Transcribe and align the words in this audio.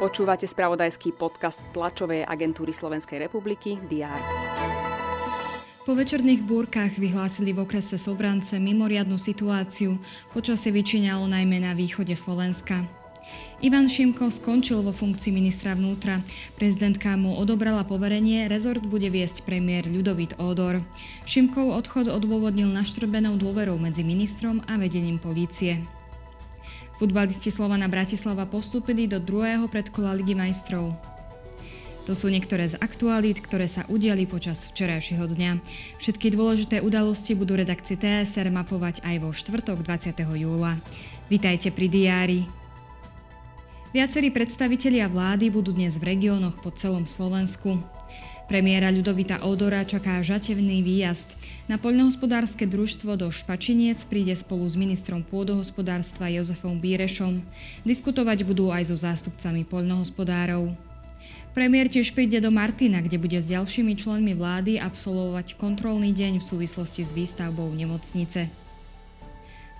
Počúvate 0.00 0.48
spravodajský 0.48 1.12
podcast 1.12 1.60
tlačovej 1.76 2.24
agentúry 2.24 2.72
Slovenskej 2.72 3.20
republiky 3.28 3.76
DR. 3.84 4.20
Po 5.84 5.92
večerných 5.92 6.40
búrkach 6.40 6.96
vyhlásili 6.96 7.52
v 7.52 7.68
okrese 7.68 8.00
Sobrance 8.00 8.56
mimoriadnu 8.56 9.20
situáciu. 9.20 10.00
Počasie 10.32 10.72
vyčíňalo 10.72 11.28
najmä 11.28 11.60
na 11.60 11.76
východe 11.76 12.16
Slovenska. 12.16 12.88
Ivan 13.60 13.92
Šimko 13.92 14.32
skončil 14.32 14.80
vo 14.80 14.96
funkcii 14.96 15.36
ministra 15.36 15.76
vnútra. 15.76 16.24
Prezidentka 16.56 17.12
mu 17.20 17.36
odobrala 17.36 17.84
poverenie, 17.84 18.48
rezort 18.48 18.80
bude 18.80 19.12
viesť 19.12 19.44
premiér 19.44 19.84
Ľudovít 19.84 20.40
Ódor. 20.40 20.80
Šimkov 21.28 21.76
odchod 21.76 22.08
odôvodnil 22.08 22.72
naštrbenou 22.72 23.36
dôverou 23.36 23.76
medzi 23.76 24.00
ministrom 24.00 24.64
a 24.64 24.80
vedením 24.80 25.20
polície. 25.20 25.99
Futbalisti 27.00 27.48
Slovana 27.48 27.88
Bratislava 27.88 28.44
postúpili 28.44 29.08
do 29.08 29.16
druhého 29.16 29.72
predkola 29.72 30.12
Ligy 30.12 30.36
majstrov. 30.36 30.92
To 32.04 32.12
sú 32.12 32.28
niektoré 32.28 32.68
z 32.68 32.76
aktualít, 32.76 33.40
ktoré 33.40 33.72
sa 33.72 33.88
udiali 33.88 34.28
počas 34.28 34.68
včerajšieho 34.68 35.24
dňa. 35.24 35.64
Všetky 35.96 36.28
dôležité 36.36 36.84
udalosti 36.84 37.32
budú 37.32 37.56
redakcie 37.56 37.96
TSR 37.96 38.52
mapovať 38.52 39.00
aj 39.00 39.16
vo 39.16 39.32
štvrtok 39.32 39.80
20. 39.80 40.12
júla. 40.44 40.76
Vítajte 41.32 41.72
pri 41.72 41.88
diári. 41.88 42.40
Viacerí 43.96 44.28
predstavitelia 44.28 45.08
vlády 45.08 45.48
budú 45.48 45.72
dnes 45.72 45.96
v 45.96 46.04
regiónoch 46.04 46.60
po 46.60 46.68
celom 46.76 47.08
Slovensku. 47.08 47.80
Premiéra 48.44 48.92
Ľudovita 48.92 49.48
Odora 49.48 49.88
čaká 49.88 50.20
žatevný 50.20 50.84
výjazd. 50.84 51.39
Na 51.70 51.78
poľnohospodárske 51.78 52.66
družstvo 52.66 53.14
do 53.14 53.30
Špačiniec 53.30 54.02
príde 54.10 54.34
spolu 54.34 54.66
s 54.66 54.74
ministrom 54.74 55.22
pôdohospodárstva 55.22 56.26
Jozefom 56.26 56.82
Bírešom. 56.82 57.46
Diskutovať 57.86 58.42
budú 58.42 58.74
aj 58.74 58.90
so 58.90 58.98
zástupcami 58.98 59.62
poľnohospodárov. 59.62 60.74
Premiér 61.54 61.86
tiež 61.86 62.10
príde 62.10 62.42
do 62.42 62.50
Martina, 62.50 62.98
kde 62.98 63.22
bude 63.22 63.38
s 63.38 63.46
ďalšími 63.46 63.94
členmi 63.94 64.34
vlády 64.34 64.82
absolvovať 64.82 65.54
kontrolný 65.62 66.10
deň 66.10 66.42
v 66.42 66.48
súvislosti 66.50 67.06
s 67.06 67.14
výstavbou 67.14 67.70
nemocnice. 67.70 68.50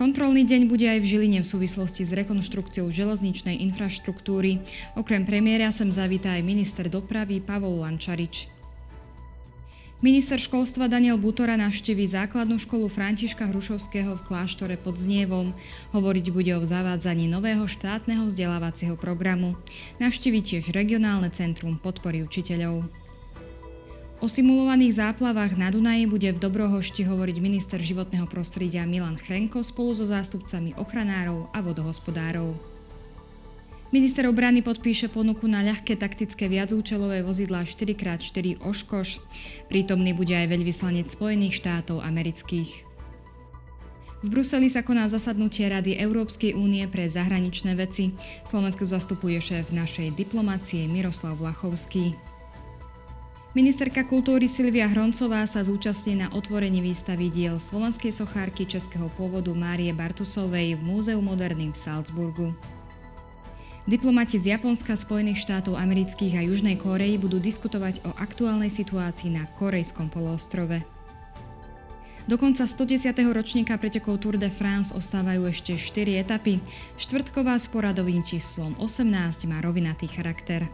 Kontrolný 0.00 0.48
deň 0.48 0.64
bude 0.64 0.88
aj 0.88 1.04
v 1.04 1.08
Žiline 1.12 1.44
v 1.44 1.50
súvislosti 1.52 2.08
s 2.08 2.16
rekonštrukciou 2.16 2.88
železničnej 2.88 3.60
infraštruktúry. 3.60 4.64
Okrem 4.96 5.28
premiéra 5.28 5.68
sem 5.68 5.92
zavítá 5.92 6.32
aj 6.32 6.48
minister 6.48 6.88
dopravy 6.88 7.44
Pavol 7.44 7.84
Lančarič. 7.84 8.48
Minister 10.04 10.36
školstva 10.36 10.84
Daniel 10.84 11.16
Butora 11.16 11.56
navštíví 11.56 12.04
základnú 12.04 12.60
školu 12.60 12.92
Františka 12.92 13.48
Hrušovského 13.48 14.20
v 14.20 14.24
kláštore 14.28 14.76
pod 14.76 15.00
Znievom. 15.00 15.56
Hovoriť 15.96 16.28
bude 16.28 16.52
o 16.60 16.68
zavádzaní 16.68 17.24
nového 17.24 17.64
štátneho 17.64 18.28
vzdelávacieho 18.28 19.00
programu. 19.00 19.56
Navštíví 20.04 20.44
tiež 20.44 20.76
regionálne 20.76 21.32
centrum 21.32 21.80
podpory 21.80 22.20
učiteľov. 22.20 22.84
O 24.20 24.28
simulovaných 24.28 25.00
záplavách 25.00 25.56
na 25.56 25.72
Dunaji 25.72 26.04
bude 26.04 26.36
v 26.36 26.42
Dobrohošti 26.52 27.08
hovoriť 27.08 27.40
minister 27.40 27.80
životného 27.80 28.28
prostredia 28.28 28.84
Milan 28.84 29.16
Chrenko 29.16 29.64
spolu 29.64 29.96
so 29.96 30.04
zástupcami 30.04 30.76
ochranárov 30.76 31.48
a 31.48 31.64
vodohospodárov. 31.64 32.73
Minister 33.94 34.26
obrany 34.26 34.58
podpíše 34.58 35.06
ponuku 35.06 35.46
na 35.46 35.62
ľahké 35.62 35.94
taktické 35.94 36.50
viacúčelové 36.50 37.22
vozidlá 37.22 37.62
4x4 37.62 38.58
Oškoš. 38.58 39.22
Prítomný 39.70 40.10
bude 40.10 40.34
aj 40.34 40.50
veľvyslanec 40.50 41.14
Spojených 41.14 41.62
štátov 41.62 42.02
amerických. 42.02 42.74
V 44.18 44.26
Bruseli 44.26 44.66
sa 44.66 44.82
koná 44.82 45.06
zasadnutie 45.06 45.70
Rady 45.70 45.94
Európskej 45.94 46.58
únie 46.58 46.82
pre 46.90 47.06
zahraničné 47.06 47.78
veci. 47.78 48.10
Slovensko 48.42 48.82
zastupuje 48.82 49.38
šéf 49.38 49.70
našej 49.70 50.18
diplomácie 50.18 50.90
Miroslav 50.90 51.38
Vlachovský. 51.38 52.18
Ministerka 53.54 54.02
kultúry 54.02 54.50
Silvia 54.50 54.90
Hroncová 54.90 55.46
sa 55.46 55.62
zúčastní 55.62 56.18
na 56.18 56.34
otvorení 56.34 56.82
výstavy 56.82 57.30
diel 57.30 57.62
slovenskej 57.62 58.10
sochárky 58.10 58.66
českého 58.66 59.06
pôvodu 59.14 59.54
Márie 59.54 59.94
Bartusovej 59.94 60.74
v 60.74 60.82
Múzeu 60.82 61.22
moderným 61.22 61.70
v 61.70 61.78
Salzburgu. 61.78 62.50
Diplomati 63.84 64.40
z 64.40 64.56
Japonska, 64.56 64.96
Spojených 64.96 65.44
štátov 65.44 65.76
amerických 65.76 66.40
a 66.40 66.46
Južnej 66.48 66.80
Kórei 66.80 67.20
budú 67.20 67.36
diskutovať 67.36 68.00
o 68.08 68.16
aktuálnej 68.16 68.72
situácii 68.72 69.28
na 69.28 69.44
Korejskom 69.60 70.08
poloostrove. 70.08 70.80
Do 72.24 72.40
konca 72.40 72.64
110. 72.64 73.12
ročníka 73.28 73.76
pretekov 73.76 74.24
Tour 74.24 74.40
de 74.40 74.48
France 74.48 74.88
ostávajú 74.96 75.44
ešte 75.52 75.76
4 75.76 76.16
etapy. 76.16 76.64
Štvrtková 76.96 77.60
s 77.60 77.68
poradovým 77.68 78.24
číslom 78.24 78.72
18 78.80 79.44
má 79.52 79.60
rovinatý 79.60 80.08
charakter. 80.08 80.64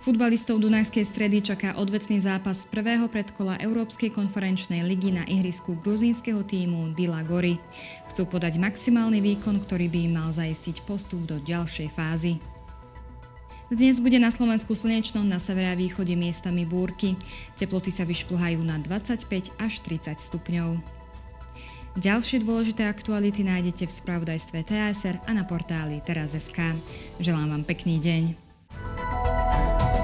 Futbalistov 0.00 0.64
Dunajskej 0.64 1.04
stredy 1.04 1.44
čaká 1.44 1.76
odvetný 1.76 2.24
zápas 2.24 2.64
prvého 2.64 3.04
predkola 3.12 3.60
Európskej 3.60 4.08
konferenčnej 4.08 4.80
ligy 4.80 5.12
na 5.12 5.28
ihrisku 5.28 5.76
gruzínskeho 5.76 6.40
týmu 6.40 6.96
Dila 6.96 7.20
Gori. 7.20 7.60
Chcú 8.08 8.24
podať 8.24 8.56
maximálny 8.56 9.20
výkon, 9.20 9.60
ktorý 9.60 9.92
by 9.92 9.98
im 10.08 10.12
mal 10.16 10.32
zajistiť 10.32 10.88
postup 10.88 11.20
do 11.28 11.36
ďalšej 11.44 11.92
fázy. 11.92 12.40
Dnes 13.68 14.00
bude 14.00 14.16
na 14.16 14.32
Slovensku 14.32 14.72
slnečno, 14.72 15.20
na 15.20 15.36
severe 15.36 15.68
a 15.68 15.76
východe 15.76 16.16
miestami 16.16 16.64
búrky. 16.64 17.20
Teploty 17.60 17.92
sa 17.92 18.08
vyšplhajú 18.08 18.56
na 18.64 18.80
25 18.80 19.52
až 19.60 19.84
30 19.84 20.16
stupňov. 20.16 20.80
Ďalšie 22.00 22.40
dôležité 22.40 22.88
aktuality 22.88 23.44
nájdete 23.44 23.84
v 23.84 23.92
spravodajstve 23.92 24.64
TSR 24.64 25.28
a 25.28 25.30
na 25.36 25.44
portáli 25.44 26.00
teraz.sk. 26.08 26.72
Želám 27.20 27.52
vám 27.52 27.64
pekný 27.68 28.00
deň. 28.00 28.49